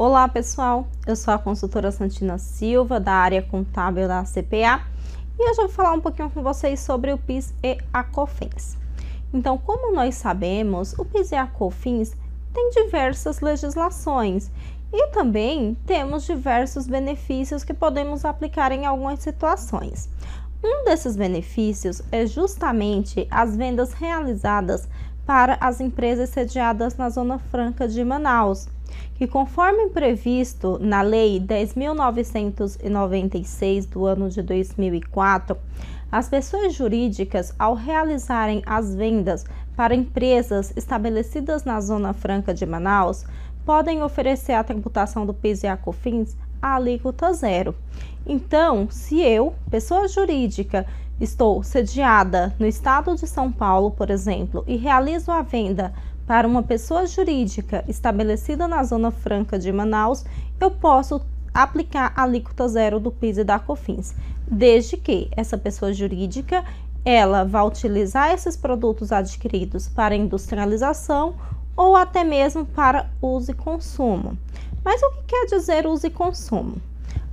[0.00, 4.86] Olá pessoal, eu sou a consultora Santina Silva da área contábil da CPA
[5.36, 8.76] e hoje eu vou falar um pouquinho com vocês sobre o PIS e a COFINS.
[9.34, 12.14] Então, como nós sabemos, o PIS e a COFINS
[12.54, 14.52] tem diversas legislações
[14.92, 20.08] e também temos diversos benefícios que podemos aplicar em algumas situações.
[20.62, 24.88] Um desses benefícios é justamente as vendas realizadas
[25.28, 28.66] para as empresas sediadas na Zona Franca de Manaus,
[29.14, 35.54] que, conforme previsto na Lei 10.996 do ano de 2004,
[36.10, 39.44] as pessoas jurídicas, ao realizarem as vendas
[39.76, 43.26] para empresas estabelecidas na Zona Franca de Manaus,
[43.66, 47.74] podem oferecer a tributação do PIS e a COFINS a alíquota zero.
[48.26, 50.86] Então, se eu, pessoa jurídica,
[51.20, 55.92] estou sediada no estado de São Paulo, por exemplo, e realizo a venda
[56.26, 60.24] para uma pessoa jurídica estabelecida na Zona Franca de Manaus,
[60.60, 61.20] eu posso
[61.54, 64.14] aplicar a alíquota zero do PIS e da COFINS,
[64.46, 66.64] desde que essa pessoa jurídica
[67.04, 71.34] ela vá utilizar esses produtos adquiridos para industrialização
[71.74, 74.36] ou até mesmo para uso e consumo.
[74.84, 76.76] Mas o que quer dizer uso e consumo?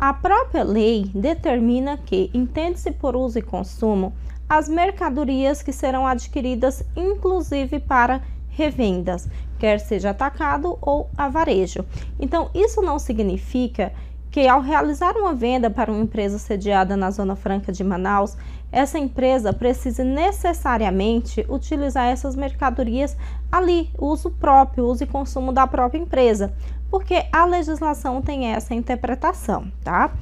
[0.00, 4.12] A própria lei determina que entende-se por uso e consumo
[4.48, 11.84] as mercadorias que serão adquiridas inclusive para revendas, quer seja atacado ou a varejo.
[12.20, 13.92] Então, isso não significa
[14.30, 18.36] que ao realizar uma venda para uma empresa sediada na Zona Franca de Manaus,
[18.70, 23.16] essa empresa precise necessariamente utilizar essas mercadorias
[23.50, 26.52] ali, uso próprio, uso e consumo da própria empresa,
[26.90, 30.12] porque a legislação tem essa interpretação, tá?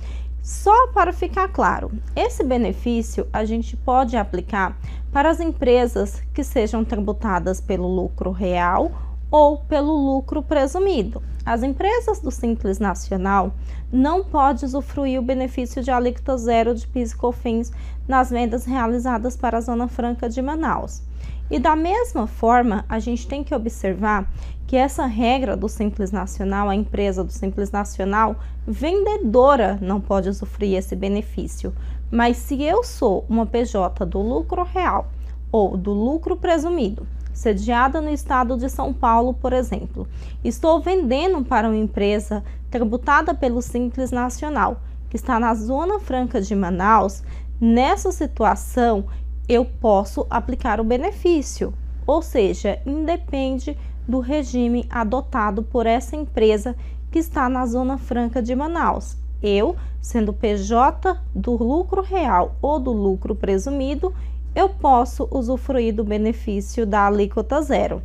[0.43, 4.79] Só para ficar claro, esse benefício a gente pode aplicar
[5.13, 8.93] para as empresas que sejam tributadas pelo lucro real
[9.37, 11.23] ou pelo lucro presumido.
[11.45, 13.52] As empresas do Simples Nacional
[13.92, 17.70] não podem usufruir o benefício de alíquota zero de PIS e COFINS
[18.08, 21.02] nas vendas realizadas para a Zona Franca de Manaus.
[21.51, 24.27] E da mesma forma, a gente tem que observar
[24.67, 28.36] que essa regra do Simples Nacional, a empresa do Simples Nacional,
[28.67, 31.74] vendedora não pode usufruir esse benefício.
[32.11, 35.11] Mas se eu sou uma PJ do lucro real
[35.53, 40.08] ou do lucro presumido, sediada no estado de São Paulo, por exemplo,
[40.42, 44.80] estou vendendo para uma empresa tributada pelo Simples Nacional,
[45.11, 47.23] que está na Zona Franca de Manaus,
[47.61, 49.05] nessa situação
[49.47, 51.74] eu posso aplicar o benefício,
[52.07, 53.77] ou seja, independe
[54.08, 56.74] do regime adotado por essa empresa
[57.13, 59.18] que está na Zona Franca de Manaus.
[59.42, 64.14] Eu, sendo PJ do lucro real ou do lucro presumido,
[64.56, 68.02] eu posso usufruir do benefício da alíquota zero.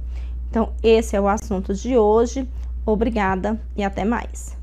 [0.50, 2.46] Então, esse é o assunto de hoje.
[2.86, 4.61] Obrigada e até mais.